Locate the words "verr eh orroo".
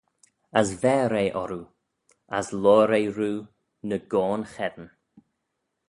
0.81-1.67